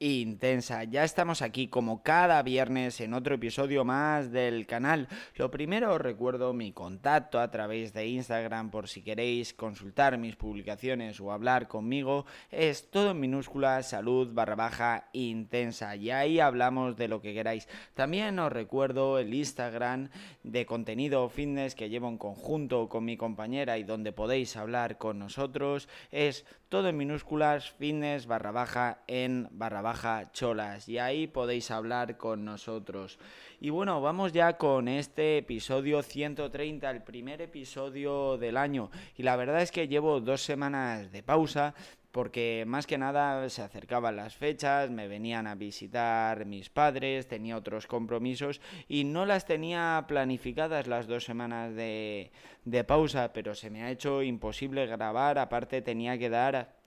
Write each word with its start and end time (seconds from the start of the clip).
intensa. 0.00 0.84
Ya 0.84 1.02
estamos 1.02 1.42
aquí 1.42 1.68
como 1.68 2.02
cada 2.02 2.42
viernes 2.42 3.00
en 3.00 3.14
otro 3.14 3.34
episodio 3.34 3.84
más 3.84 4.30
del 4.30 4.66
canal. 4.66 5.08
Lo 5.34 5.50
primero 5.50 5.92
os 5.92 6.00
recuerdo 6.00 6.52
mi 6.52 6.72
contacto 6.72 7.40
a 7.40 7.50
través 7.50 7.92
de 7.92 8.06
Instagram 8.06 8.70
por 8.70 8.88
si 8.88 9.02
queréis 9.02 9.52
consultar 9.54 10.16
mis 10.18 10.36
publicaciones 10.36 11.20
o 11.20 11.32
hablar 11.32 11.66
conmigo. 11.66 12.26
Es 12.50 12.90
todo 12.90 13.10
en 13.10 13.20
minúscula 13.20 13.82
salud 13.82 14.32
barra 14.32 14.54
baja 14.54 15.08
intensa 15.12 15.96
y 15.96 16.10
ahí 16.10 16.38
hablamos 16.38 16.96
de 16.96 17.08
lo 17.08 17.20
que 17.20 17.34
queráis. 17.34 17.68
También 17.94 18.38
os 18.38 18.52
recuerdo 18.52 19.18
el 19.18 19.34
Instagram 19.34 20.10
de 20.44 20.64
contenido 20.64 21.28
fitness 21.28 21.74
que 21.74 21.88
llevo 21.88 22.08
en 22.08 22.18
conjunto 22.18 22.88
con 22.88 23.04
mi 23.04 23.16
compañera 23.16 23.78
y 23.78 23.82
donde 23.82 24.12
podéis 24.12 24.56
hablar 24.56 24.96
con 24.96 25.18
nosotros. 25.18 25.88
Es 26.12 26.46
todo 26.68 26.88
en 26.88 26.96
minúsculas 26.96 27.70
fitness 27.72 28.26
barra 28.26 28.52
baja 28.52 28.98
en 29.06 29.48
barra 29.50 29.82
baja 29.82 29.87
baja 29.88 30.30
cholas 30.32 30.86
y 30.86 30.98
ahí 30.98 31.26
podéis 31.26 31.70
hablar 31.70 32.18
con 32.18 32.44
nosotros. 32.44 33.18
Y 33.58 33.70
bueno, 33.70 34.02
vamos 34.02 34.34
ya 34.34 34.58
con 34.58 34.86
este 34.86 35.38
episodio 35.38 36.02
130, 36.02 36.90
el 36.90 37.02
primer 37.02 37.40
episodio 37.40 38.36
del 38.36 38.58
año. 38.58 38.90
Y 39.16 39.22
la 39.22 39.34
verdad 39.36 39.62
es 39.62 39.72
que 39.72 39.88
llevo 39.88 40.20
dos 40.20 40.42
semanas 40.42 41.10
de 41.10 41.22
pausa 41.22 41.74
porque 42.12 42.64
más 42.66 42.86
que 42.86 42.98
nada 42.98 43.48
se 43.48 43.62
acercaban 43.62 44.16
las 44.16 44.34
fechas, 44.36 44.90
me 44.90 45.08
venían 45.08 45.46
a 45.46 45.54
visitar 45.54 46.44
mis 46.44 46.68
padres, 46.68 47.26
tenía 47.26 47.56
otros 47.56 47.86
compromisos 47.86 48.60
y 48.88 49.04
no 49.04 49.24
las 49.24 49.46
tenía 49.46 50.04
planificadas 50.06 50.86
las 50.86 51.06
dos 51.06 51.24
semanas 51.24 51.74
de, 51.74 52.30
de 52.66 52.84
pausa, 52.84 53.32
pero 53.32 53.54
se 53.54 53.70
me 53.70 53.84
ha 53.84 53.90
hecho 53.90 54.22
imposible 54.22 54.86
grabar, 54.86 55.38
aparte 55.38 55.80
tenía 55.80 56.18
que 56.18 56.28
dar 56.28 56.77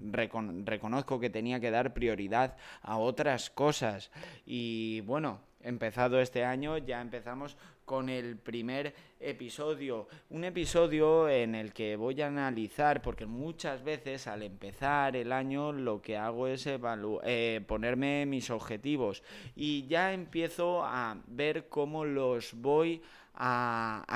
reconozco 0.00 1.20
que 1.20 1.30
tenía 1.30 1.60
que 1.60 1.70
dar 1.70 1.94
prioridad 1.94 2.56
a 2.82 2.98
otras 2.98 3.50
cosas. 3.50 4.10
Y 4.44 5.00
bueno, 5.02 5.40
empezado 5.60 6.20
este 6.20 6.44
año, 6.44 6.78
ya 6.78 7.00
empezamos 7.00 7.56
con 7.84 8.08
el 8.08 8.36
primer 8.36 8.94
episodio. 9.20 10.08
Un 10.30 10.44
episodio 10.44 11.28
en 11.28 11.54
el 11.54 11.72
que 11.72 11.96
voy 11.96 12.20
a 12.20 12.26
analizar, 12.26 13.00
porque 13.00 13.26
muchas 13.26 13.82
veces 13.82 14.26
al 14.26 14.42
empezar 14.42 15.16
el 15.16 15.32
año 15.32 15.72
lo 15.72 16.02
que 16.02 16.16
hago 16.16 16.48
es 16.48 16.66
eh, 16.66 17.60
ponerme 17.66 18.26
mis 18.26 18.50
objetivos 18.50 19.22
y 19.54 19.86
ya 19.86 20.12
empiezo 20.12 20.84
a 20.84 21.16
ver 21.28 21.68
cómo 21.68 22.04
los 22.04 22.54
voy 22.54 23.00
a, 23.00 23.25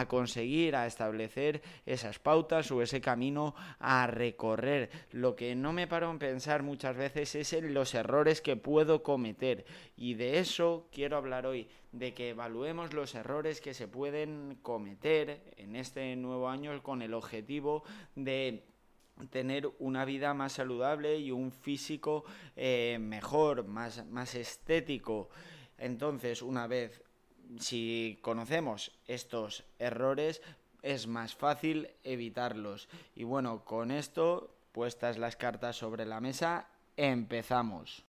conseguir, 0.09 0.77
a 0.77 0.87
establecer 0.87 1.63
esas 1.87 2.19
pautas 2.19 2.71
o 2.71 2.83
ese 2.83 3.01
camino 3.01 3.55
a 3.79 4.07
recorrer. 4.07 4.91
Lo 5.13 5.37
que 5.37 5.55
no 5.55 5.73
me 5.73 5.87
paro 5.87 6.11
en 6.11 6.19
pensar 6.19 6.63
muchas 6.63 6.97
veces 6.97 7.35
es 7.35 7.53
en 7.53 7.75
los 7.75 7.95
errores 7.95 8.41
que 8.41 8.57
puedo 8.57 9.03
cometer 9.03 9.65
y 9.97 10.15
de 10.15 10.39
eso 10.39 10.89
quiero 10.93 11.17
hablar 11.17 11.47
hoy, 11.47 11.69
de 11.93 12.15
que 12.15 12.31
evaluemos 12.31 12.95
los 12.95 13.15
errores 13.15 13.61
que 13.61 13.75
se 13.75 13.89
pueden 13.89 14.59
cometer 14.63 15.53
en 15.57 15.77
este 15.77 16.15
nuevo 16.17 16.49
año 16.49 16.83
con 16.83 17.03
el 17.03 17.15
objetivo 17.15 17.83
de 18.15 18.65
tener 19.29 19.71
una 19.79 20.05
vida 20.05 20.33
más 20.35 20.53
saludable 20.53 21.19
y 21.19 21.31
un 21.31 21.53
físico 21.53 22.25
eh, 22.57 22.99
mejor, 23.01 23.67
más, 23.67 24.07
más 24.07 24.35
estético. 24.35 25.29
Entonces, 25.79 26.43
una 26.43 26.67
vez 26.67 27.03
si 27.59 28.19
conocemos 28.23 28.93
estos 29.07 29.65
errores, 29.79 30.43
es 30.83 31.07
más 31.07 31.35
fácil 31.35 31.91
evitarlos. 32.05 32.89
Y 33.15 33.25
bueno, 33.25 33.65
con 33.65 33.91
esto, 33.91 34.55
puestas 34.73 35.19
las 35.19 35.37
cartas 35.37 35.77
sobre 35.77 36.07
la 36.07 36.21
mesa, 36.21 36.69
empezamos. 36.97 38.05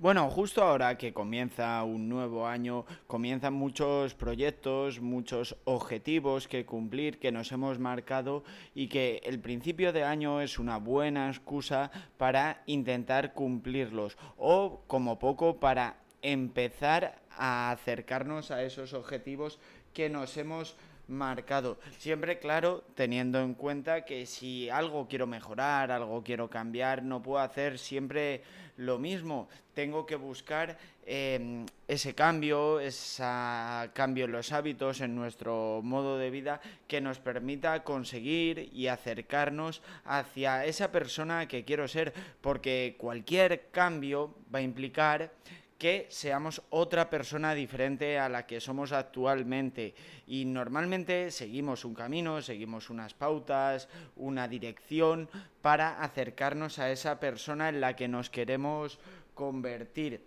Bueno, 0.00 0.30
justo 0.30 0.62
ahora 0.62 0.96
que 0.96 1.12
comienza 1.12 1.82
un 1.82 2.08
nuevo 2.08 2.46
año, 2.46 2.84
comienzan 3.08 3.54
muchos 3.54 4.14
proyectos, 4.14 5.00
muchos 5.00 5.56
objetivos 5.64 6.46
que 6.46 6.64
cumplir, 6.64 7.18
que 7.18 7.32
nos 7.32 7.50
hemos 7.50 7.80
marcado 7.80 8.44
y 8.76 8.86
que 8.86 9.20
el 9.24 9.40
principio 9.40 9.92
de 9.92 10.04
año 10.04 10.40
es 10.40 10.60
una 10.60 10.76
buena 10.76 11.28
excusa 11.28 11.90
para 12.16 12.62
intentar 12.66 13.32
cumplirlos 13.32 14.16
o 14.36 14.84
como 14.86 15.18
poco 15.18 15.58
para 15.58 15.96
empezar 16.22 17.20
a 17.36 17.72
acercarnos 17.72 18.52
a 18.52 18.62
esos 18.62 18.94
objetivos 18.94 19.58
que 19.92 20.08
nos 20.08 20.36
hemos 20.36 20.76
marcado. 21.08 21.78
Siempre, 21.98 22.38
claro, 22.38 22.84
teniendo 22.94 23.40
en 23.40 23.54
cuenta 23.54 24.04
que 24.04 24.26
si 24.26 24.68
algo 24.70 25.08
quiero 25.08 25.26
mejorar, 25.26 25.90
algo 25.90 26.22
quiero 26.22 26.48
cambiar, 26.48 27.02
no 27.02 27.22
puedo 27.22 27.40
hacer 27.40 27.78
siempre 27.78 28.42
lo 28.78 28.98
mismo. 28.98 29.48
Tengo 29.74 30.06
que 30.06 30.16
buscar 30.16 30.78
em, 31.04 31.66
ese 31.86 32.14
cambio, 32.14 32.80
ese 32.80 33.22
cambio 33.92 34.24
en 34.24 34.32
los 34.32 34.52
hábitos, 34.52 35.00
en 35.00 35.14
nuestro 35.14 35.80
modo 35.84 36.16
de 36.16 36.30
vida, 36.30 36.60
que 36.86 37.00
nos 37.00 37.18
permita 37.18 37.84
conseguir 37.84 38.70
y 38.72 38.86
acercarnos 38.86 39.82
hacia 40.04 40.64
esa 40.64 40.90
persona 40.90 41.46
que 41.46 41.64
quiero 41.64 41.86
ser, 41.86 42.12
porque 42.40 42.96
cualquier 42.98 43.68
cambio 43.70 44.34
va 44.52 44.60
a 44.60 44.62
implicar 44.62 45.30
que 45.78 46.06
seamos 46.10 46.60
otra 46.70 47.08
persona 47.08 47.54
diferente 47.54 48.18
a 48.18 48.28
la 48.28 48.46
que 48.46 48.60
somos 48.60 48.92
actualmente. 48.92 49.94
Y 50.26 50.44
normalmente 50.44 51.30
seguimos 51.30 51.84
un 51.84 51.94
camino, 51.94 52.42
seguimos 52.42 52.90
unas 52.90 53.14
pautas, 53.14 53.88
una 54.16 54.48
dirección 54.48 55.28
para 55.62 56.02
acercarnos 56.02 56.80
a 56.80 56.90
esa 56.90 57.20
persona 57.20 57.68
en 57.68 57.80
la 57.80 57.94
que 57.94 58.08
nos 58.08 58.28
queremos 58.28 58.98
convertir. 59.34 60.20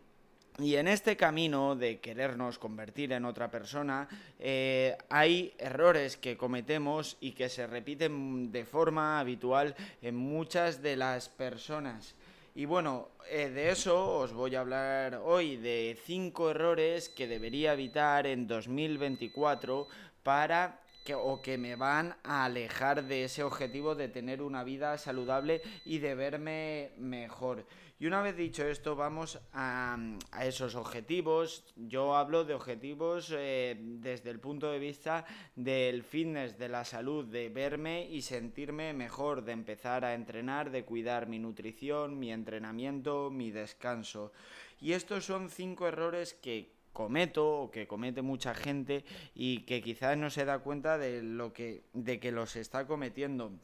Y 0.59 0.75
en 0.75 0.87
este 0.87 1.17
camino 1.17 1.75
de 1.75 1.99
querernos 1.99 2.59
convertir 2.59 3.13
en 3.13 3.25
otra 3.25 3.49
persona, 3.49 4.07
eh, 4.37 4.97
hay 5.09 5.53
errores 5.57 6.17
que 6.17 6.37
cometemos 6.37 7.17
y 7.19 7.31
que 7.31 7.49
se 7.49 7.67
repiten 7.67 8.51
de 8.51 8.65
forma 8.65 9.19
habitual 9.19 9.75
en 10.01 10.15
muchas 10.15 10.81
de 10.81 10.97
las 10.97 11.29
personas. 11.29 12.15
Y 12.53 12.65
bueno, 12.65 13.07
eh, 13.29 13.49
de 13.49 13.69
eso 13.69 14.17
os 14.17 14.33
voy 14.33 14.55
a 14.55 14.59
hablar 14.59 15.21
hoy, 15.23 15.55
de 15.55 15.97
cinco 16.03 16.49
errores 16.49 17.07
que 17.07 17.25
debería 17.25 17.71
evitar 17.71 18.27
en 18.27 18.45
2024 18.45 19.87
para 20.21 20.81
que, 21.05 21.15
o 21.15 21.41
que 21.41 21.57
me 21.57 21.77
van 21.77 22.13
a 22.23 22.43
alejar 22.43 23.05
de 23.05 23.23
ese 23.23 23.43
objetivo 23.43 23.95
de 23.95 24.09
tener 24.09 24.41
una 24.41 24.65
vida 24.65 24.97
saludable 24.97 25.61
y 25.85 25.99
de 25.99 26.13
verme 26.13 26.91
mejor. 26.97 27.65
Y 28.01 28.07
una 28.07 28.23
vez 28.23 28.35
dicho 28.35 28.65
esto, 28.65 28.95
vamos 28.95 29.39
a, 29.53 29.95
esos 30.41 30.73
objetivos. 30.73 31.63
Yo 31.75 32.15
hablo 32.15 32.45
de 32.45 32.55
objetivos 32.55 33.31
eh, 33.31 33.77
desde 33.79 34.31
el 34.31 34.39
punto 34.39 34.71
de 34.71 34.79
vista 34.79 35.23
del 35.55 36.01
fitness, 36.01 36.57
de 36.57 36.67
la 36.67 36.83
salud, 36.83 37.25
de 37.25 37.49
verme 37.49 38.09
y 38.09 38.23
sentirme 38.23 38.91
mejor, 38.93 39.43
de 39.43 39.51
empezar 39.51 40.03
a 40.03 40.15
entrenar, 40.15 40.71
de 40.71 40.83
cuidar 40.83 41.27
mi 41.27 41.37
nutrición, 41.37 42.17
mi 42.17 42.31
entrenamiento, 42.31 43.29
mi 43.29 43.51
descanso. 43.51 44.31
Y 44.79 44.93
estos 44.93 45.25
son 45.25 45.51
cinco 45.51 45.87
errores 45.87 46.33
que 46.33 46.73
cometo 46.93 47.61
o 47.61 47.69
que 47.69 47.85
comete 47.85 48.23
mucha 48.23 48.55
gente 48.55 49.05
y 49.35 49.59
que 49.59 49.83
quizás 49.83 50.17
no 50.17 50.31
se 50.31 50.45
da 50.45 50.57
cuenta 50.57 50.97
de 50.97 51.21
lo 51.21 51.53
que 51.53 51.83
de 51.93 52.19
que 52.19 52.31
los 52.31 52.55
está 52.55 52.87
cometiendo 52.87 53.59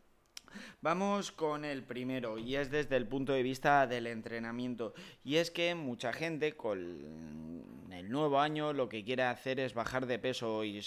Vamos 0.81 1.31
con 1.31 1.65
el 1.65 1.83
primero 1.83 2.37
y 2.37 2.55
es 2.55 2.71
desde 2.71 2.95
el 2.97 3.07
punto 3.07 3.33
de 3.33 3.43
vista 3.43 3.87
del 3.87 4.07
entrenamiento. 4.07 4.93
Y 5.23 5.37
es 5.37 5.51
que 5.51 5.75
mucha 5.75 6.13
gente 6.13 6.55
con 6.55 7.87
el 7.91 8.09
nuevo 8.09 8.39
año 8.39 8.73
lo 8.73 8.89
que 8.89 9.03
quiere 9.03 9.23
hacer 9.23 9.59
es 9.59 9.73
bajar 9.73 10.05
de 10.05 10.19
peso 10.19 10.63
y, 10.63 10.81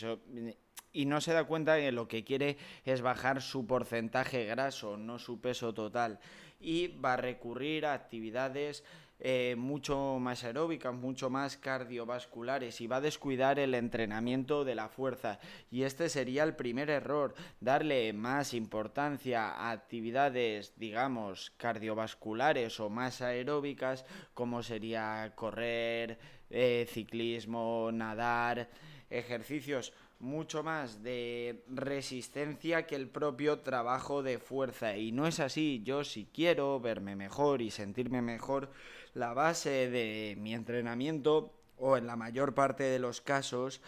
no 1.06 1.20
se 1.20 1.32
da 1.32 1.44
cuenta 1.44 1.76
que 1.76 1.92
lo 1.92 2.08
que 2.08 2.24
quiere 2.24 2.56
es 2.84 3.02
bajar 3.02 3.42
su 3.42 3.66
porcentaje 3.66 4.44
graso, 4.44 4.96
no 4.96 5.18
su 5.18 5.40
peso 5.40 5.74
total. 5.74 6.18
Y 6.60 6.88
va 6.88 7.14
a 7.14 7.16
recurrir 7.16 7.86
a 7.86 7.94
actividades 7.94 8.84
eh, 9.22 9.54
mucho 9.58 10.18
más 10.18 10.44
aeróbicas, 10.44 10.94
mucho 10.94 11.28
más 11.28 11.58
cardiovasculares 11.58 12.80
y 12.80 12.86
va 12.86 12.96
a 12.96 13.00
descuidar 13.02 13.58
el 13.58 13.74
entrenamiento 13.74 14.64
de 14.64 14.74
la 14.74 14.88
fuerza. 14.88 15.38
Y 15.70 15.82
este 15.82 16.08
sería 16.08 16.42
el 16.42 16.56
primer 16.56 16.88
error, 16.88 17.34
darle 17.60 18.14
más 18.14 18.54
importancia 18.54 19.50
a 19.50 19.72
actividades, 19.72 20.72
digamos, 20.76 21.52
cardiovasculares 21.58 22.80
o 22.80 22.88
más 22.88 23.20
aeróbicas, 23.20 24.06
como 24.32 24.62
sería 24.62 25.32
correr, 25.34 26.18
eh, 26.48 26.86
ciclismo, 26.90 27.90
nadar, 27.92 28.70
ejercicios 29.10 29.92
mucho 30.20 30.62
más 30.62 31.02
de 31.02 31.64
resistencia 31.68 32.86
que 32.86 32.94
el 32.94 33.08
propio 33.08 33.60
trabajo 33.60 34.22
de 34.22 34.38
fuerza. 34.38 34.96
Y 34.96 35.12
no 35.12 35.26
es 35.26 35.40
así, 35.40 35.82
yo 35.82 36.04
si 36.04 36.26
quiero 36.26 36.78
verme 36.78 37.16
mejor 37.16 37.62
y 37.62 37.70
sentirme 37.70 38.20
mejor, 38.20 38.70
la 39.14 39.32
base 39.34 39.90
de 39.90 40.36
mi 40.38 40.54
entrenamiento, 40.54 41.52
o 41.76 41.96
en 41.96 42.06
la 42.06 42.16
mayor 42.16 42.54
parte 42.54 42.84
de 42.84 42.98
los 42.98 43.20
casos, 43.20 43.80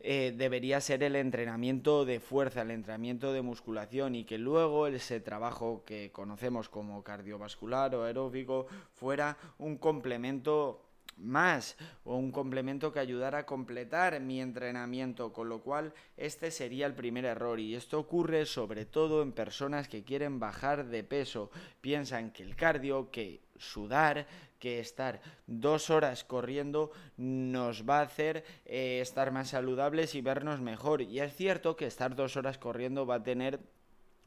eh, 0.00 0.34
debería 0.36 0.80
ser 0.80 1.02
el 1.02 1.16
entrenamiento 1.16 2.04
de 2.04 2.20
fuerza, 2.20 2.62
el 2.62 2.70
entrenamiento 2.70 3.32
de 3.32 3.42
musculación 3.42 4.14
y 4.14 4.24
que 4.24 4.38
luego 4.38 4.86
ese 4.86 5.20
trabajo 5.20 5.84
que 5.86 6.12
conocemos 6.12 6.68
como 6.68 7.02
cardiovascular 7.02 7.94
o 7.94 8.04
aeróbico 8.04 8.66
fuera 8.94 9.36
un 9.58 9.78
complemento 9.78 10.82
más 11.16 11.76
o 12.04 12.16
un 12.16 12.30
complemento 12.30 12.92
que 12.92 13.00
ayudara 13.00 13.38
a 13.38 13.46
completar 13.46 14.20
mi 14.20 14.40
entrenamiento, 14.40 15.32
con 15.32 15.48
lo 15.48 15.60
cual 15.62 15.94
este 16.16 16.50
sería 16.50 16.86
el 16.86 16.94
primer 16.94 17.24
error. 17.24 17.58
Y 17.58 17.74
esto 17.74 17.98
ocurre 17.98 18.44
sobre 18.46 18.84
todo 18.84 19.22
en 19.22 19.32
personas 19.32 19.88
que 19.88 20.04
quieren 20.04 20.38
bajar 20.38 20.86
de 20.86 21.04
peso, 21.04 21.50
piensan 21.80 22.30
que 22.32 22.42
el 22.42 22.54
cardio, 22.54 23.10
que 23.10 23.40
sudar, 23.58 24.26
que 24.58 24.80
estar 24.80 25.20
dos 25.46 25.90
horas 25.90 26.24
corriendo 26.24 26.90
nos 27.16 27.88
va 27.88 28.00
a 28.00 28.02
hacer 28.02 28.44
eh, 28.64 29.00
estar 29.00 29.30
más 29.30 29.48
saludables 29.48 30.14
y 30.14 30.20
vernos 30.20 30.60
mejor. 30.60 31.02
Y 31.02 31.20
es 31.20 31.34
cierto 31.34 31.76
que 31.76 31.86
estar 31.86 32.14
dos 32.14 32.36
horas 32.36 32.58
corriendo 32.58 33.06
va 33.06 33.16
a 33.16 33.22
tener 33.22 33.60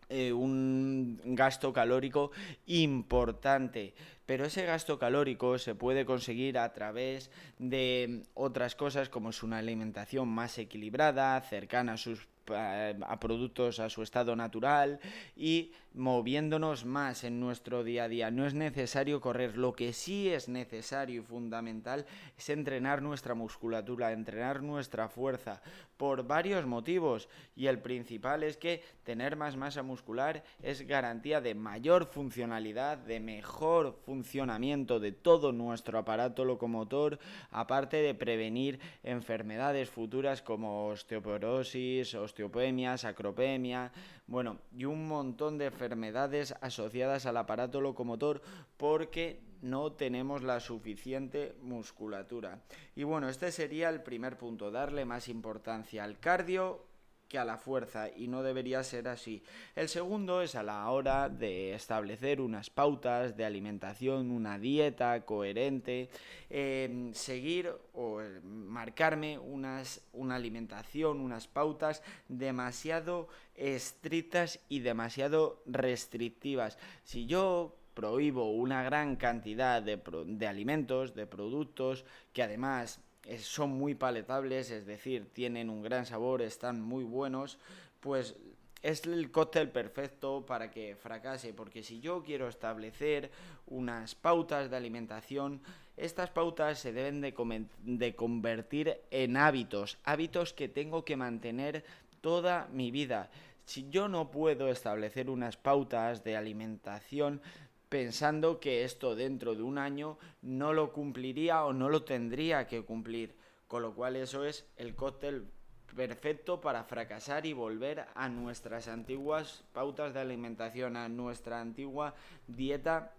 eh, 0.10 0.34
un 0.34 1.22
gasto 1.24 1.72
calórico 1.72 2.32
importante. 2.66 3.94
Pero 4.30 4.46
ese 4.46 4.64
gasto 4.64 5.00
calórico 5.00 5.58
se 5.58 5.74
puede 5.74 6.06
conseguir 6.06 6.60
a 6.60 6.72
través 6.72 7.32
de 7.58 8.28
otras 8.36 8.76
cosas 8.76 9.10
como 9.10 9.32
es 9.32 9.42
una 9.42 9.58
alimentación 9.58 10.28
más 10.28 10.60
equilibrada, 10.60 11.42
cercana 11.42 11.94
a 11.94 11.98
sus 11.98 12.28
a 12.52 13.20
productos 13.20 13.80
a 13.80 13.90
su 13.90 14.02
estado 14.02 14.36
natural 14.36 15.00
y 15.36 15.72
moviéndonos 15.94 16.86
más 16.86 17.24
en 17.24 17.40
nuestro 17.40 17.84
día 17.84 18.06
a 18.06 18.08
día. 18.08 18.32
No 18.32 18.46
es 18.46 18.54
necesario 18.54 19.22
correr, 19.22 19.58
lo 19.58 19.74
que 19.74 19.94
sí 19.94 20.30
es 20.30 20.48
necesario 20.48 21.22
y 21.22 21.26
fundamental 21.26 22.06
es 22.38 22.50
entrenar 22.50 23.02
nuestra 23.02 23.34
musculatura, 23.34 24.12
entrenar 24.12 24.62
nuestra 24.62 25.10
fuerza 25.10 25.62
por 25.98 26.26
varios 26.26 26.66
motivos 26.66 27.28
y 27.56 27.68
el 27.68 27.80
principal 27.80 28.44
es 28.44 28.58
que 28.58 28.84
tener 29.04 29.36
más 29.36 29.58
masa 29.58 29.84
muscular 29.84 30.44
es 30.62 30.88
garantía 30.88 31.42
de 31.42 31.56
mayor 31.56 32.06
funcionalidad, 32.06 32.98
de 32.98 33.20
mejor 33.20 34.00
funcionamiento 34.20 35.00
de 35.00 35.14
todo 35.14 35.54
nuestro 35.54 35.98
aparato 35.98 36.44
locomotor, 36.44 37.20
aparte 37.52 37.98
de 37.98 38.14
prevenir 38.14 38.78
enfermedades 39.02 39.90
futuras 39.90 40.42
como 40.42 40.88
osteoporosis, 40.88 42.16
osteopenia, 42.16 42.98
sacropemia, 42.98 43.94
bueno, 44.28 44.58
y 44.76 44.84
un 44.84 45.08
montón 45.08 45.58
de 45.58 45.68
enfermedades 45.68 46.54
asociadas 46.60 47.26
al 47.26 47.38
aparato 47.38 47.80
locomotor 47.80 48.42
porque 48.76 49.40
no 49.62 49.94
tenemos 49.94 50.44
la 50.44 50.60
suficiente 50.60 51.56
musculatura. 51.62 52.60
Y 52.96 53.04
bueno, 53.04 53.30
este 53.30 53.54
sería 53.54 53.88
el 53.88 54.04
primer 54.04 54.38
punto, 54.38 54.70
darle 54.70 55.06
más 55.06 55.30
importancia 55.30 56.04
al 56.04 56.20
cardio 56.20 56.89
que 57.30 57.38
a 57.38 57.46
la 57.46 57.58
fuerza 57.58 58.10
y 58.10 58.28
no 58.28 58.44
debería 58.44 58.84
ser 58.84 59.08
así. 59.08 59.44
El 59.76 59.88
segundo 59.88 60.42
es 60.42 60.56
a 60.56 60.64
la 60.64 60.90
hora 60.90 61.30
de 61.30 61.74
establecer 61.74 62.42
unas 62.42 62.70
pautas 62.70 63.38
de 63.38 63.46
alimentación, 63.46 64.32
una 64.32 64.58
dieta 64.58 65.26
coherente, 65.26 66.10
em, 66.50 67.14
seguir 67.14 67.72
o 67.94 68.22
eh, 68.22 68.42
marcarme 68.44 69.38
unas, 69.38 70.02
una 70.12 70.36
alimentación, 70.36 71.22
unas 71.22 71.48
pautas 71.48 72.02
demasiado 72.28 73.28
estrictas 73.56 74.60
y 74.68 74.80
demasiado 74.80 75.62
restrictivas. 75.68 76.80
Si 77.04 77.28
yo 77.28 77.76
prohíbo 77.94 78.52
una 78.52 78.82
gran 78.82 79.18
cantidad 79.18 79.84
de, 79.84 80.02
de 80.26 80.48
alimentos, 80.48 81.14
de 81.14 81.28
productos, 81.28 82.06
que 82.34 82.42
además 82.42 83.02
son 83.38 83.72
muy 83.72 83.96
paletables, 83.96 84.72
es 84.72 84.86
decir, 84.86 85.28
tienen 85.34 85.70
un 85.70 85.84
gran 85.84 86.06
sabor, 86.06 86.42
están 86.42 86.82
muy 86.82 87.04
buenos, 87.04 87.60
pues 88.00 88.36
es 88.82 89.06
el 89.06 89.30
cóctel 89.32 89.70
perfecto 89.70 90.46
para 90.46 90.72
que 90.72 90.96
fracase, 90.96 91.54
porque 91.54 91.84
si 91.84 92.00
yo 92.00 92.24
quiero 92.24 92.48
establecer 92.48 93.30
unas 93.68 94.16
pautas 94.16 94.70
de 94.70 94.78
alimentación, 94.78 95.62
estas 95.98 96.30
pautas 96.30 96.80
se 96.80 96.94
deben 96.94 97.20
de, 97.22 98.16
convertir 98.16 99.02
en 99.12 99.36
hábitos, 99.36 99.98
hábitos 100.06 100.54
que 100.54 100.70
tengo 100.70 101.04
que 101.04 101.18
mantener 101.18 101.84
toda 102.22 102.70
mi 102.72 102.90
vida. 102.90 103.30
Si 103.66 103.90
yo 103.90 104.08
no 104.08 104.32
puedo 104.32 104.70
establecer 104.70 105.30
unas 105.30 105.58
pautas 105.58 106.24
de 106.24 106.38
alimentación, 106.38 107.42
pensando 107.90 108.60
que 108.60 108.84
esto 108.84 109.16
dentro 109.16 109.56
de 109.56 109.64
un 109.64 109.78
año 109.78 110.18
no 110.42 110.74
lo 110.74 110.94
cumpliría 110.94 111.66
o 111.66 111.74
no 111.74 111.90
lo 111.90 112.04
tendría 112.04 112.68
que 112.68 112.84
cumplir. 112.84 113.36
Con 113.68 113.82
lo 113.82 113.94
cual 113.94 114.16
eso 114.16 114.46
es 114.46 114.66
el 114.78 114.96
cóctel 114.96 115.48
perfecto 115.96 116.62
para 116.62 116.84
fracasar 116.84 117.46
y 117.46 117.54
volver 117.54 118.06
a 118.16 118.30
nuestras 118.30 118.88
antiguas 118.88 119.64
pautas 119.74 120.14
de 120.14 120.20
alimentación, 120.22 120.96
a 120.96 121.10
nuestra 121.10 121.60
antigua 121.60 122.16
dieta 122.48 123.14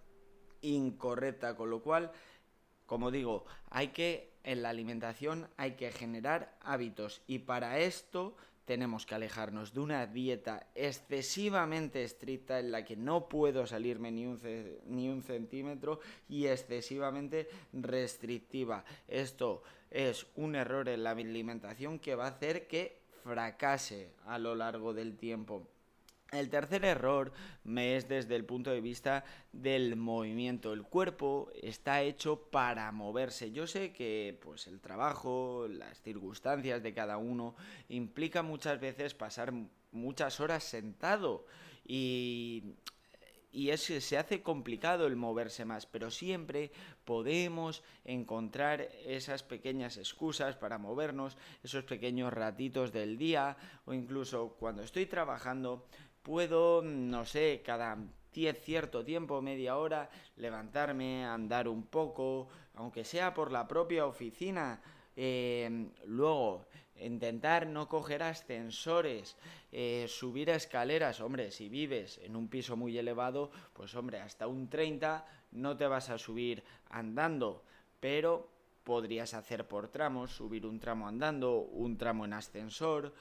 incorrecta. 0.63 1.57
Con 1.57 1.71
lo 1.71 1.83
cual, 1.83 2.13
como 2.87 3.11
digo, 3.11 3.45
hay 3.71 3.89
que 3.89 4.31
en 4.43 4.63
la 4.63 4.71
alimentación 4.71 5.49
hay 5.57 5.73
que 5.73 5.93
generar 5.93 6.57
hábitos 6.63 7.21
y 7.27 7.41
para 7.41 7.79
esto 7.79 8.37
tenemos 8.65 9.07
que 9.07 9.15
alejarnos 9.15 9.75
de 9.75 9.81
una 9.81 10.07
dieta 10.07 10.69
excesivamente 10.75 12.05
estricta 12.05 12.59
en 12.59 12.71
la 12.71 12.85
que 12.85 12.97
no 12.97 13.29
puedo 13.29 13.67
salirme 13.67 14.11
ni 14.11 14.27
un, 14.27 14.41
ni 14.87 15.09
un 15.09 15.23
centímetro 15.23 16.01
y 16.29 16.47
excesivamente 16.47 17.49
restrictiva. 17.73 18.85
Esto 19.09 19.63
es 19.91 20.27
un 20.37 20.55
error 20.55 20.89
en 20.89 21.03
la 21.03 21.11
alimentación 21.11 21.99
que 21.99 22.15
va 22.15 22.27
a 22.27 22.31
hacer 22.31 22.67
que 22.67 23.01
fracase 23.23 24.13
a 24.27 24.39
lo 24.39 24.55
largo 24.55 24.95
del 24.95 25.17
tiempo. 25.17 25.67
El 26.33 26.49
tercer 26.49 26.85
error 26.85 27.33
me 27.65 27.97
es 27.97 28.09
desde 28.09 28.37
el 28.37 28.45
punto 28.45 28.71
de 28.71 28.81
vista 28.81 29.25
del 29.53 29.97
movimiento. 29.97 30.73
El 30.73 30.85
cuerpo 30.85 31.51
está 31.61 32.03
hecho 32.03 32.43
para 32.51 32.91
moverse. 32.93 33.51
Yo 33.51 33.67
sé 33.67 33.93
que 33.93 34.39
pues 34.41 34.69
el 34.69 34.81
trabajo, 34.81 35.67
las 35.69 36.01
circunstancias 36.03 36.83
de 36.85 36.95
cada 36.95 37.17
uno 37.17 37.57
implica 37.89 38.43
muchas 38.43 38.79
veces 38.79 39.15
pasar 39.15 39.53
muchas 39.91 40.39
horas 40.39 40.63
sentado 40.63 41.47
y 41.85 42.77
y 43.53 43.71
es, 43.71 43.83
se 43.83 44.17
hace 44.17 44.43
complicado 44.43 45.07
el 45.07 45.17
moverse 45.17 45.65
más, 45.65 45.87
pero 45.87 46.11
siempre 46.11 46.71
podemos 47.05 47.83
encontrar 48.05 48.89
esas 49.05 49.43
pequeñas 49.43 49.97
excusas 49.97 50.57
para 50.57 50.79
movernos, 50.79 51.37
esos 51.63 51.85
pequeños 51.85 52.33
ratitos 52.33 52.93
del 52.93 53.19
día 53.19 53.57
o 53.87 53.93
incluso 53.93 54.57
cuando 54.59 54.83
estoy 54.83 55.07
trabajando 55.07 55.87
puedo, 56.23 56.83
no 56.83 57.25
sé, 57.25 57.63
cada 57.65 57.99
cierto 58.33 59.05
tiempo, 59.05 59.43
media 59.43 59.77
hora, 59.77 60.09
levantarme, 60.37 61.25
andar 61.25 61.69
un 61.69 61.85
poco, 61.85 62.49
aunque 62.75 63.05
sea 63.05 63.35
por 63.35 63.51
la 63.51 63.67
propia 63.67 64.07
oficina. 64.07 64.81
Em, 65.17 65.91
luego, 66.05 66.67
intentar 67.01 67.67
no 67.67 67.89
coger 67.89 68.23
ascensores, 68.23 69.37
eh, 69.73 70.07
subir 70.09 70.51
escaleras. 70.51 71.21
Hombre, 71.21 71.51
si 71.51 71.69
vives 71.69 72.19
en 72.23 72.37
un 72.37 72.49
piso 72.49 72.77
muy 72.77 72.97
elevado, 72.97 73.51
pues 73.73 73.95
hombre, 73.95 74.21
hasta 74.21 74.47
un 74.47 74.69
30 74.69 75.27
no 75.53 75.77
te 75.77 75.87
vas 75.87 76.11
a 76.11 76.19
subir 76.19 76.63
andando, 76.89 77.65
pero 77.99 78.49
podrías 78.85 79.35
hacer 79.35 79.67
por 79.67 79.89
tramos, 79.89 80.31
subir 80.31 80.65
un 80.67 80.79
tramo 80.79 81.09
andando, 81.09 81.59
un 81.59 81.97
tramo 81.97 82.25
en 82.25 82.33
ascensor. 82.33 83.13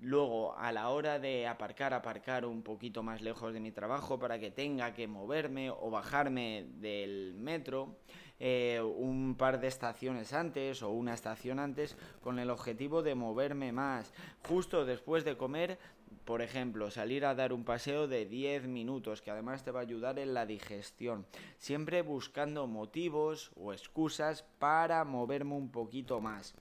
Luego, 0.00 0.56
a 0.56 0.70
la 0.70 0.90
hora 0.90 1.18
de 1.18 1.48
aparcar, 1.48 1.92
aparcar 1.92 2.46
un 2.46 2.62
poquito 2.62 3.02
más 3.02 3.20
lejos 3.20 3.52
de 3.52 3.58
mi 3.58 3.72
trabajo 3.72 4.18
para 4.18 4.38
que 4.38 4.52
tenga 4.52 4.94
que 4.94 5.08
moverme 5.08 5.70
o 5.70 5.90
bajarme 5.90 6.66
del 6.74 7.34
metro 7.34 7.96
eh, 8.38 8.80
un 8.80 9.34
par 9.34 9.58
de 9.58 9.66
estaciones 9.66 10.32
antes 10.32 10.82
o 10.84 10.90
una 10.90 11.14
estación 11.14 11.58
antes 11.58 11.96
con 12.20 12.38
el 12.38 12.50
objetivo 12.50 13.02
de 13.02 13.16
moverme 13.16 13.72
más. 13.72 14.12
Justo 14.46 14.84
después 14.84 15.24
de 15.24 15.36
comer, 15.36 15.80
por 16.24 16.42
ejemplo, 16.42 16.92
salir 16.92 17.24
a 17.24 17.34
dar 17.34 17.52
un 17.52 17.64
paseo 17.64 18.06
de 18.06 18.24
10 18.24 18.68
minutos, 18.68 19.20
que 19.20 19.32
además 19.32 19.64
te 19.64 19.72
va 19.72 19.80
a 19.80 19.82
ayudar 19.82 20.20
en 20.20 20.32
la 20.32 20.46
digestión. 20.46 21.26
Siempre 21.56 22.02
buscando 22.02 22.68
motivos 22.68 23.50
o 23.56 23.72
excusas 23.72 24.44
para 24.60 25.04
moverme 25.04 25.54
un 25.54 25.72
poquito 25.72 26.20
más. 26.20 26.54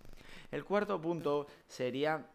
El 0.50 0.66
cuarto 0.66 1.00
punto 1.00 1.46
sería 1.68 2.26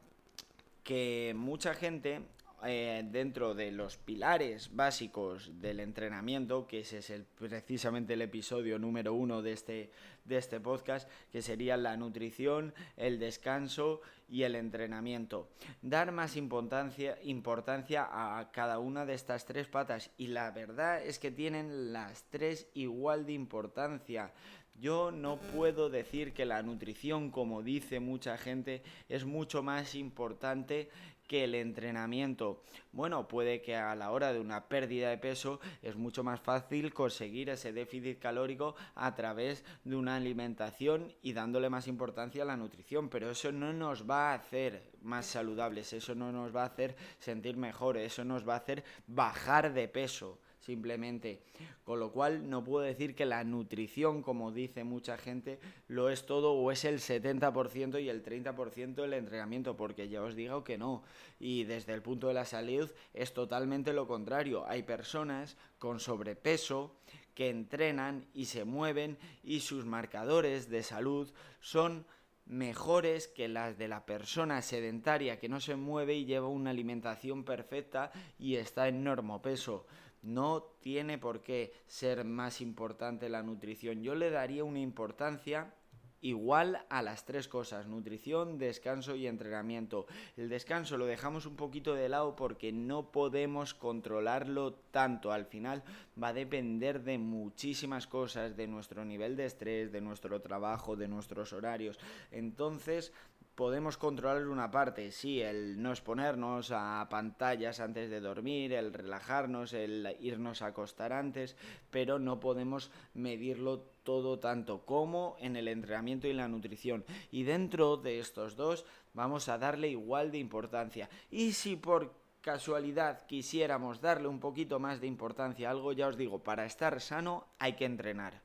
que 0.82 1.32
mucha 1.36 1.74
gente 1.74 2.22
eh, 2.64 3.02
dentro 3.10 3.54
de 3.54 3.72
los 3.72 3.96
pilares 3.96 4.70
básicos 4.72 5.50
del 5.60 5.80
entrenamiento, 5.80 6.68
que 6.68 6.80
ese 6.80 6.98
es 6.98 7.10
el, 7.10 7.24
precisamente 7.24 8.14
el 8.14 8.22
episodio 8.22 8.78
número 8.78 9.14
uno 9.14 9.42
de 9.42 9.52
este, 9.52 9.90
de 10.24 10.36
este 10.36 10.60
podcast, 10.60 11.10
que 11.32 11.42
sería 11.42 11.76
la 11.76 11.96
nutrición, 11.96 12.72
el 12.96 13.18
descanso 13.18 14.00
y 14.28 14.44
el 14.44 14.54
entrenamiento. 14.54 15.48
Dar 15.82 16.12
más 16.12 16.36
importancia, 16.36 17.18
importancia 17.24 18.08
a 18.10 18.52
cada 18.52 18.78
una 18.78 19.06
de 19.06 19.14
estas 19.14 19.44
tres 19.44 19.66
patas 19.66 20.12
y 20.16 20.28
la 20.28 20.52
verdad 20.52 21.04
es 21.04 21.18
que 21.18 21.32
tienen 21.32 21.92
las 21.92 22.22
tres 22.30 22.68
igual 22.74 23.26
de 23.26 23.32
importancia. 23.32 24.32
Yo 24.74 25.12
no 25.12 25.36
puedo 25.36 25.90
decir 25.90 26.32
que 26.32 26.44
la 26.44 26.62
nutrición, 26.62 27.30
como 27.30 27.62
dice 27.62 28.00
mucha 28.00 28.36
gente, 28.36 28.82
es 29.08 29.24
mucho 29.24 29.62
más 29.62 29.94
importante 29.94 30.88
que 31.32 31.44
el 31.44 31.54
entrenamiento. 31.54 32.62
Bueno, 32.92 33.26
puede 33.26 33.62
que 33.62 33.74
a 33.74 33.94
la 33.94 34.10
hora 34.10 34.34
de 34.34 34.40
una 34.40 34.68
pérdida 34.68 35.08
de 35.08 35.16
peso 35.16 35.60
es 35.80 35.96
mucho 35.96 36.22
más 36.22 36.40
fácil 36.40 36.92
conseguir 36.92 37.48
ese 37.48 37.72
déficit 37.72 38.18
calórico 38.18 38.74
a 38.94 39.14
través 39.14 39.64
de 39.84 39.96
una 39.96 40.16
alimentación 40.16 41.10
y 41.22 41.32
dándole 41.32 41.70
más 41.70 41.88
importancia 41.88 42.42
a 42.42 42.46
la 42.46 42.58
nutrición, 42.58 43.08
pero 43.08 43.30
eso 43.30 43.50
no 43.50 43.72
nos 43.72 44.08
va 44.08 44.32
a 44.32 44.34
hacer 44.34 44.90
más 45.00 45.24
saludables, 45.24 45.94
eso 45.94 46.14
no 46.14 46.32
nos 46.32 46.54
va 46.54 46.64
a 46.64 46.66
hacer 46.66 46.96
sentir 47.18 47.56
mejor, 47.56 47.96
eso 47.96 48.24
nos 48.24 48.46
va 48.46 48.54
a 48.54 48.58
hacer 48.58 48.84
bajar 49.06 49.72
de 49.72 49.88
peso 49.88 50.38
simplemente. 50.62 51.42
Con 51.84 52.00
lo 52.00 52.12
cual 52.12 52.48
no 52.48 52.64
puedo 52.64 52.84
decir 52.84 53.14
que 53.14 53.26
la 53.26 53.44
nutrición, 53.44 54.22
como 54.22 54.52
dice 54.52 54.84
mucha 54.84 55.18
gente, 55.18 55.58
lo 55.88 56.08
es 56.08 56.24
todo 56.24 56.52
o 56.52 56.70
es 56.70 56.84
el 56.84 57.00
70% 57.00 58.02
y 58.02 58.08
el 58.08 58.24
30% 58.24 59.04
el 59.04 59.12
entrenamiento, 59.12 59.76
porque 59.76 60.08
ya 60.08 60.22
os 60.22 60.34
digo 60.34 60.64
que 60.64 60.78
no. 60.78 61.02
Y 61.38 61.64
desde 61.64 61.92
el 61.92 62.02
punto 62.02 62.28
de 62.28 62.34
la 62.34 62.44
salud 62.44 62.90
es 63.12 63.34
totalmente 63.34 63.92
lo 63.92 64.06
contrario. 64.06 64.64
Hay 64.66 64.84
personas 64.84 65.56
con 65.78 66.00
sobrepeso 66.00 66.96
que 67.34 67.50
entrenan 67.50 68.26
y 68.34 68.46
se 68.46 68.64
mueven 68.64 69.18
y 69.42 69.60
sus 69.60 69.84
marcadores 69.84 70.68
de 70.68 70.82
salud 70.82 71.32
son 71.60 72.04
mejores 72.46 73.28
que 73.28 73.48
las 73.48 73.78
de 73.78 73.88
la 73.88 74.04
persona 74.04 74.60
sedentaria 74.62 75.38
que 75.38 75.48
no 75.48 75.60
se 75.60 75.76
mueve 75.76 76.14
y 76.14 76.24
lleva 76.24 76.48
una 76.48 76.70
alimentación 76.70 77.44
perfecta 77.44 78.12
y 78.38 78.56
está 78.56 78.88
en 78.88 79.04
normopeso. 79.04 79.86
No 80.22 80.62
tiene 80.80 81.18
por 81.18 81.42
qué 81.42 81.72
ser 81.86 82.24
más 82.24 82.60
importante 82.60 83.28
la 83.28 83.42
nutrición. 83.42 84.02
Yo 84.02 84.14
le 84.14 84.30
daría 84.30 84.64
una 84.64 84.78
importancia 84.78 85.74
igual 86.22 86.86
a 86.88 87.02
las 87.02 87.26
tres 87.26 87.48
cosas, 87.48 87.86
nutrición, 87.86 88.58
descanso 88.58 89.14
y 89.14 89.26
entrenamiento. 89.26 90.06
El 90.36 90.48
descanso 90.48 90.96
lo 90.96 91.04
dejamos 91.04 91.44
un 91.46 91.56
poquito 91.56 91.94
de 91.94 92.08
lado 92.08 92.34
porque 92.36 92.72
no 92.72 93.10
podemos 93.10 93.74
controlarlo 93.74 94.72
tanto. 94.90 95.32
Al 95.32 95.44
final 95.44 95.82
va 96.20 96.28
a 96.28 96.32
depender 96.32 97.02
de 97.02 97.18
muchísimas 97.18 98.06
cosas, 98.06 98.56
de 98.56 98.68
nuestro 98.68 99.04
nivel 99.04 99.36
de 99.36 99.46
estrés, 99.46 99.92
de 99.92 100.00
nuestro 100.00 100.40
trabajo, 100.40 100.96
de 100.96 101.08
nuestros 101.08 101.52
horarios. 101.52 101.98
Entonces, 102.30 103.12
podemos 103.54 103.98
controlar 103.98 104.46
una 104.48 104.70
parte, 104.70 105.10
sí, 105.10 105.40
el 105.42 105.82
no 105.82 105.90
exponernos 105.90 106.70
a 106.72 107.06
pantallas 107.10 107.80
antes 107.80 108.10
de 108.10 108.20
dormir, 108.20 108.72
el 108.72 108.92
relajarnos, 108.92 109.72
el 109.72 110.16
irnos 110.20 110.62
a 110.62 110.66
acostar 110.66 111.12
antes, 111.12 111.56
pero 111.90 112.18
no 112.18 112.40
podemos 112.40 112.90
medirlo 113.14 113.91
todo 114.02 114.38
tanto 114.38 114.84
como 114.84 115.36
en 115.40 115.56
el 115.56 115.68
entrenamiento 115.68 116.26
y 116.26 116.32
la 116.32 116.48
nutrición. 116.48 117.04
Y 117.30 117.44
dentro 117.44 117.96
de 117.96 118.18
estos 118.18 118.56
dos 118.56 118.84
vamos 119.14 119.48
a 119.48 119.58
darle 119.58 119.88
igual 119.88 120.30
de 120.30 120.38
importancia. 120.38 121.08
Y 121.30 121.52
si 121.52 121.76
por 121.76 122.14
casualidad 122.40 123.26
quisiéramos 123.26 124.00
darle 124.00 124.28
un 124.28 124.40
poquito 124.40 124.78
más 124.78 125.00
de 125.00 125.06
importancia 125.06 125.68
a 125.68 125.72
algo, 125.72 125.92
ya 125.92 126.08
os 126.08 126.16
digo, 126.16 126.42
para 126.42 126.66
estar 126.66 127.00
sano 127.00 127.46
hay 127.58 127.74
que 127.74 127.84
entrenar 127.84 128.42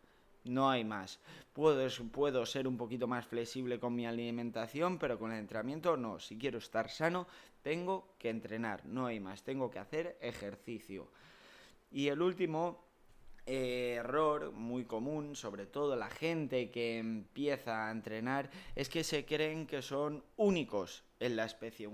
no 0.48 0.70
hay 0.70 0.84
más. 0.84 1.20
Puedo, 1.54 1.88
puedo 2.12 2.46
ser 2.46 2.68
un 2.68 2.78
poquito 2.78 3.08
más 3.08 3.26
flexible 3.26 3.80
con 3.80 3.96
mi 3.96 4.06
alimentación, 4.06 4.98
pero 4.98 5.20
con 5.20 5.32
el 5.32 5.40
entrenamiento 5.40 5.98
no. 5.98 6.20
Si 6.20 6.38
quiero 6.38 6.58
estar 6.60 6.90
sano, 6.90 7.28
tengo 7.62 8.14
que 8.18 8.30
entrenar, 8.30 8.86
no 8.86 9.06
hay 9.06 9.20
más. 9.20 9.44
Tengo 9.44 9.70
que 9.70 9.80
hacer 9.80 10.18
ejercicio. 10.22 11.08
Y 11.92 12.08
el 12.08 12.22
último 12.22 12.87
error 13.48 14.52
muy 14.52 14.86
común, 14.86 15.36
sobre 15.36 15.66
todo 15.66 15.96
la 15.96 16.10
gente 16.10 16.70
que 16.70 16.98
empieza 16.98 17.88
a 17.88 17.92
entrenar, 17.92 18.50
es 18.76 18.90
que 18.90 19.04
se 19.04 19.26
creen 19.26 19.66
que 19.66 19.82
son 19.82 20.24
únicos 20.36 21.07
en 21.20 21.36
la 21.36 21.46
especie 21.46 21.90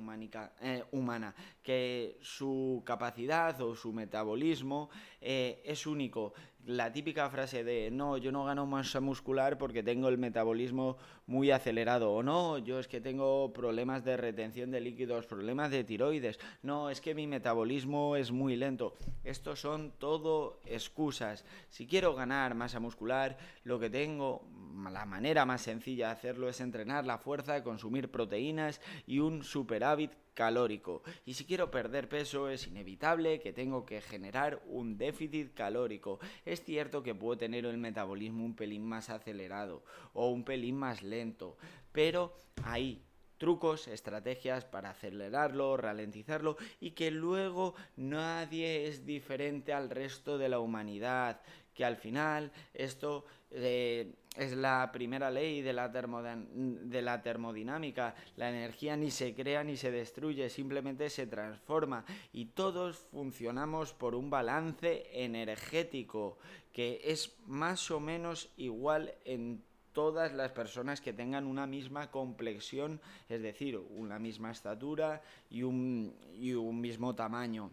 eh, 0.61 0.83
humana, 0.91 1.35
que 1.61 2.17
su 2.21 2.81
capacidad 2.85 3.59
o 3.61 3.75
su 3.75 3.93
metabolismo 3.93 4.89
eh, 5.21 5.61
es 5.65 5.85
único. 5.87 6.33
La 6.65 6.93
típica 6.93 7.29
frase 7.29 7.65
de 7.65 7.91
no, 7.91 8.17
yo 8.17 8.31
no 8.31 8.45
gano 8.45 8.65
masa 8.65 9.01
muscular 9.01 9.57
porque 9.57 9.83
tengo 9.83 10.07
el 10.07 10.17
metabolismo 10.17 10.95
muy 11.25 11.51
acelerado, 11.51 12.13
o 12.13 12.23
no, 12.23 12.57
yo 12.57 12.79
es 12.79 12.87
que 12.87 13.01
tengo 13.01 13.51
problemas 13.51 14.05
de 14.05 14.15
retención 14.15 14.71
de 14.71 14.79
líquidos, 14.79 15.25
problemas 15.25 15.71
de 15.71 15.83
tiroides, 15.83 16.39
no, 16.61 16.89
es 16.89 17.01
que 17.01 17.15
mi 17.15 17.27
metabolismo 17.27 18.15
es 18.15 18.31
muy 18.31 18.55
lento. 18.55 18.95
Estos 19.25 19.59
son 19.59 19.91
todo 19.99 20.61
excusas. 20.65 21.45
Si 21.69 21.85
quiero 21.85 22.15
ganar 22.15 22.55
masa 22.55 22.79
muscular, 22.79 23.37
lo 23.65 23.77
que 23.77 23.89
tengo, 23.89 24.47
la 24.89 25.05
manera 25.05 25.45
más 25.45 25.61
sencilla 25.61 26.07
de 26.07 26.13
hacerlo 26.13 26.47
es 26.47 26.61
entrenar 26.61 27.05
la 27.05 27.17
fuerza, 27.17 27.63
consumir 27.63 28.09
proteínas 28.09 28.81
y 29.05 29.12
un 29.19 29.43
superávit 29.43 30.11
calórico. 30.33 31.03
Y 31.25 31.35
si 31.35 31.45
quiero 31.45 31.71
perder 31.71 32.09
peso 32.09 32.49
es 32.49 32.67
inevitable 32.67 33.39
que 33.39 33.53
tengo 33.53 33.85
que 33.85 34.01
generar 34.01 34.61
un 34.67 34.97
déficit 34.97 35.53
calórico. 35.53 36.19
Es 36.45 36.63
cierto 36.63 37.03
que 37.03 37.15
puedo 37.15 37.37
tener 37.37 37.65
el 37.65 37.77
metabolismo 37.77 38.45
un 38.45 38.55
pelín 38.55 38.85
más 38.85 39.09
acelerado 39.09 39.83
o 40.13 40.29
un 40.29 40.43
pelín 40.43 40.77
más 40.77 41.03
lento, 41.03 41.57
pero 41.91 42.33
hay 42.63 43.03
trucos, 43.37 43.87
estrategias 43.87 44.63
para 44.63 44.91
acelerarlo, 44.91 45.75
ralentizarlo 45.75 46.55
y 46.79 46.91
que 46.91 47.11
luego 47.11 47.75
nadie 47.97 48.87
es 48.87 49.05
diferente 49.05 49.73
al 49.73 49.89
resto 49.89 50.37
de 50.37 50.47
la 50.47 50.59
humanidad, 50.59 51.41
que 51.73 51.83
al 51.83 51.97
final 51.97 52.51
esto 52.73 53.25
eh, 53.51 54.13
es 54.35 54.55
la 54.55 54.91
primera 54.91 55.29
ley 55.29 55.61
de 55.61 55.73
la, 55.73 55.89
de 55.89 57.01
la 57.01 57.21
termodinámica. 57.21 58.15
La 58.35 58.49
energía 58.49 58.95
ni 58.95 59.11
se 59.11 59.33
crea 59.33 59.63
ni 59.63 59.77
se 59.77 59.91
destruye, 59.91 60.49
simplemente 60.49 61.09
se 61.09 61.27
transforma. 61.27 62.05
Y 62.31 62.45
todos 62.45 62.97
funcionamos 63.11 63.93
por 63.93 64.15
un 64.15 64.29
balance 64.29 65.07
energético 65.13 66.37
que 66.71 67.01
es 67.03 67.35
más 67.45 67.91
o 67.91 67.99
menos 67.99 68.49
igual 68.57 69.13
en 69.25 69.61
todas 69.93 70.33
las 70.33 70.51
personas 70.51 71.01
que 71.01 71.13
tengan 71.13 71.45
una 71.45 71.67
misma 71.67 72.09
complexión, 72.09 72.99
es 73.29 73.43
decir, 73.43 73.77
una 73.77 74.17
misma 74.17 74.51
estatura 74.51 75.21
y 75.51 75.61
un, 75.61 76.15
y 76.33 76.53
un 76.53 76.81
mismo 76.81 77.13
tamaño. 77.13 77.69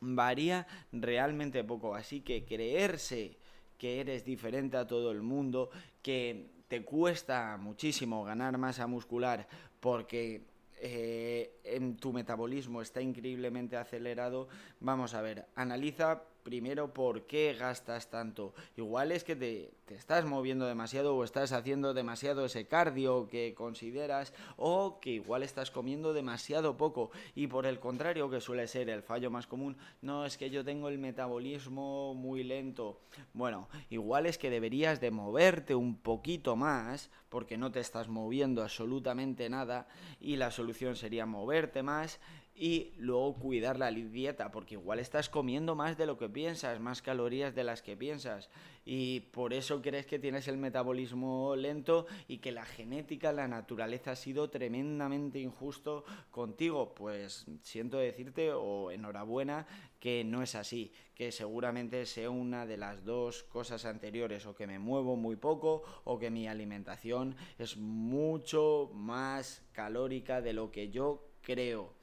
Varía 0.00 0.68
realmente 0.92 1.64
poco, 1.64 1.96
así 1.96 2.20
que 2.20 2.44
creerse 2.44 3.36
que 3.78 4.00
eres 4.00 4.24
diferente 4.24 4.76
a 4.76 4.86
todo 4.86 5.10
el 5.12 5.22
mundo, 5.22 5.70
que 6.02 6.50
te 6.68 6.84
cuesta 6.84 7.56
muchísimo 7.56 8.24
ganar 8.24 8.58
masa 8.58 8.86
muscular 8.86 9.48
porque 9.80 10.42
eh, 10.80 11.58
en 11.64 11.96
tu 11.96 12.12
metabolismo 12.12 12.82
está 12.82 13.00
increíblemente 13.00 13.76
acelerado, 13.76 14.48
vamos 14.80 15.14
a 15.14 15.22
ver, 15.22 15.46
analiza 15.54 16.22
primero 16.48 16.94
por 16.94 17.26
qué 17.26 17.52
gastas 17.52 18.08
tanto. 18.08 18.54
Igual 18.74 19.12
es 19.12 19.22
que 19.22 19.36
te, 19.36 19.70
estás 19.94 20.24
moviendo 20.24 20.64
demasiado 20.64 21.14
o 21.14 21.22
estás 21.22 21.52
haciendo 21.52 21.92
demasiado 21.92 22.46
ese 22.46 22.66
cardio 22.66 23.28
que 23.28 23.52
consideras 23.54 24.32
o 24.56 24.98
que 24.98 25.10
igual 25.10 25.42
estás 25.42 25.70
comiendo 25.70 26.14
demasiado 26.14 26.78
poco 26.78 27.10
y 27.34 27.48
por 27.48 27.66
el 27.66 27.80
contrario 27.80 28.30
que 28.30 28.40
suele 28.40 28.66
ser 28.66 28.88
el 28.88 29.02
fallo 29.02 29.30
más 29.30 29.46
común, 29.46 29.76
no 30.00 30.24
es 30.24 30.38
que 30.38 30.48
yo 30.48 30.64
tengo 30.64 30.88
el 30.88 30.96
metabolismo 30.96 32.14
muy 32.14 32.44
lento. 32.44 32.98
Bueno, 33.34 33.68
igual 33.90 34.24
es 34.24 34.38
que 34.38 34.48
deberías 34.48 35.02
de 35.02 35.10
moverte 35.10 35.74
un 35.74 35.98
poquito 35.98 36.56
más 36.56 37.10
porque 37.28 37.58
no 37.58 37.70
te 37.70 37.80
estás 37.80 38.08
moviendo 38.08 38.62
absolutamente 38.62 39.50
nada 39.50 39.86
y 40.18 40.36
la 40.36 40.50
solución 40.50 40.96
sería 40.96 41.26
moverte 41.26 41.82
más 41.82 42.20
y 42.58 42.92
luego 42.98 43.34
cuidar 43.34 43.78
la 43.78 43.92
dieta, 43.92 44.50
porque 44.50 44.74
igual 44.74 44.98
estás 44.98 45.28
comiendo 45.28 45.76
más 45.76 45.96
de 45.96 46.06
lo 46.06 46.18
que 46.18 46.28
piensas, 46.28 46.80
más 46.80 47.02
calorías 47.02 47.54
de 47.54 47.62
las 47.62 47.82
que 47.82 47.96
piensas, 47.96 48.50
y 48.84 49.20
por 49.20 49.52
eso 49.52 49.80
crees 49.80 50.06
que 50.06 50.18
tienes 50.18 50.48
el 50.48 50.56
metabolismo 50.56 51.54
lento 51.54 52.06
y 52.26 52.38
que 52.38 52.50
la 52.50 52.64
genética, 52.64 53.32
la 53.32 53.46
naturaleza 53.46 54.12
ha 54.12 54.16
sido 54.16 54.50
tremendamente 54.50 55.38
injusto 55.38 56.04
contigo. 56.30 56.94
Pues 56.94 57.46
siento 57.62 57.98
decirte, 57.98 58.50
o 58.52 58.90
enhorabuena, 58.90 59.66
que 60.00 60.24
no 60.24 60.42
es 60.42 60.54
así, 60.54 60.90
que 61.14 61.30
seguramente 61.32 62.06
sea 62.06 62.30
una 62.30 62.66
de 62.66 62.78
las 62.78 63.04
dos 63.04 63.42
cosas 63.44 63.84
anteriores, 63.84 64.46
o 64.46 64.56
que 64.56 64.66
me 64.66 64.78
muevo 64.78 65.16
muy 65.16 65.36
poco, 65.36 65.82
o 66.04 66.18
que 66.18 66.30
mi 66.30 66.48
alimentación 66.48 67.36
es 67.58 67.76
mucho 67.76 68.90
más 68.94 69.62
calórica 69.72 70.40
de 70.40 70.54
lo 70.54 70.72
que 70.72 70.90
yo 70.90 71.28
creo 71.42 71.97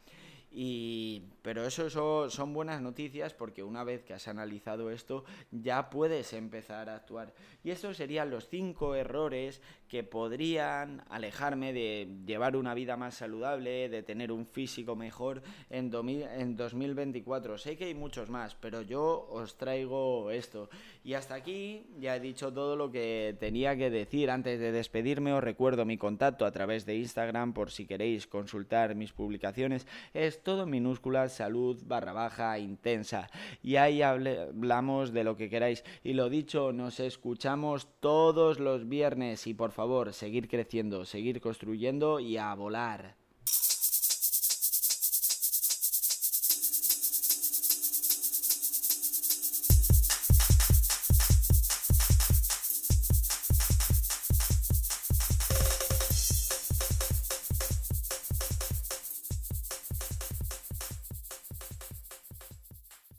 Y, 0.56 1.22
pero 1.46 1.64
eso 1.64 1.92
son, 1.92 2.32
son 2.32 2.54
buenas 2.54 2.82
noticias 2.82 3.36
porque 3.36 3.62
una 3.62 3.84
vez 3.84 4.04
que 4.04 4.16
has 4.16 4.28
analizado 4.28 4.90
esto 4.90 5.26
ya 5.52 5.92
puedes 5.92 6.34
empezar 6.34 6.90
a 6.90 6.96
actuar. 6.96 7.36
Y 7.64 7.70
esos 7.70 7.98
serían 7.98 8.32
los 8.32 8.50
cinco 8.50 8.96
errores 8.96 9.62
que 9.88 10.04
podrían 10.04 11.04
alejarme 11.08 11.72
de 11.72 12.08
llevar 12.26 12.56
una 12.56 12.74
vida 12.74 12.98
más 12.98 13.16
saludable, 13.16 13.90
de 13.90 14.02
tener 14.02 14.32
un 14.32 14.48
físico 14.48 14.96
mejor 14.96 15.44
en, 15.70 15.92
en 15.94 16.56
2024. 16.56 17.60
Sé 17.60 17.78
que 17.78 17.86
hay 17.86 17.94
muchos 17.94 18.30
más, 18.30 18.56
pero 18.56 18.82
yo 18.82 19.28
os 19.30 19.56
traigo 19.56 20.32
esto. 20.32 20.70
Y 21.04 21.14
hasta 21.14 21.36
aquí 21.36 21.86
ya 22.00 22.16
he 22.16 22.20
dicho 22.20 22.52
todo 22.52 22.76
lo 22.76 22.92
que 22.92 23.38
tenía 23.40 23.78
que 23.78 23.92
decir. 23.92 24.32
Antes 24.32 24.60
de 24.60 24.72
despedirme 24.72 25.34
os 25.34 25.44
recuerdo 25.44 25.86
mi 25.86 25.98
contacto 25.98 26.46
a 26.46 26.52
través 26.52 26.88
de 26.88 26.96
Instagram 26.96 27.54
por 27.54 27.70
si 27.70 27.86
queréis 27.86 28.26
consultar 28.26 28.96
mis 28.96 29.14
publicaciones. 29.14 29.86
Es 30.16 30.42
todo 30.42 30.66
minúsculas, 30.66 31.35
salud 31.36 31.82
barra 31.86 32.14
baja 32.14 32.58
intensa. 32.58 33.30
Y 33.62 33.76
ahí 33.76 34.02
hablamos 34.02 35.14
de 35.14 35.24
lo 35.24 35.36
que 35.36 35.50
queráis. 35.50 35.84
Y 36.04 36.14
lo 36.14 36.30
dicho, 36.30 36.72
nos 36.72 37.00
escuchamos 37.00 37.88
todos 38.00 38.60
los 38.60 38.88
viernes 38.88 39.48
y 39.48 39.54
por 39.54 39.72
favor, 39.72 40.14
seguir 40.14 40.48
creciendo, 40.48 41.06
seguir 41.06 41.42
construyendo 41.42 42.20
y 42.20 42.38
a 42.38 42.54
volar. 42.56 43.16